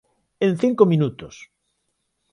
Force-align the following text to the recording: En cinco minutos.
En 0.45 0.51
cinco 0.61 0.83
minutos. 0.91 1.35